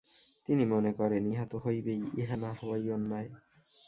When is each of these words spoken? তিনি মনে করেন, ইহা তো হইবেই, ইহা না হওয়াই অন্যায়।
তিনি 0.47 0.63
মনে 0.65 0.91
করেন, 0.93 1.23
ইহা 1.31 1.45
তো 1.45 1.57
হইবেই, 1.57 2.01
ইহা 2.17 2.35
না 2.35 2.51
হওয়াই 2.53 2.85
অন্যায়। 2.91 3.29